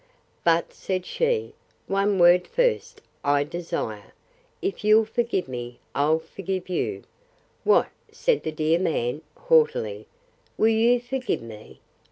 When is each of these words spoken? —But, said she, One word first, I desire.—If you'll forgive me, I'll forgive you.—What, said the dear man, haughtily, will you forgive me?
—But, 0.43 0.73
said 0.73 1.05
she, 1.05 1.53
One 1.85 2.17
word 2.17 2.47
first, 2.47 3.01
I 3.23 3.43
desire.—If 3.43 4.83
you'll 4.83 5.05
forgive 5.05 5.47
me, 5.47 5.77
I'll 5.93 6.17
forgive 6.17 6.69
you.—What, 6.69 7.89
said 8.11 8.41
the 8.41 8.51
dear 8.51 8.79
man, 8.79 9.21
haughtily, 9.37 10.07
will 10.57 10.69
you 10.69 10.99
forgive 10.99 11.43
me? 11.43 11.81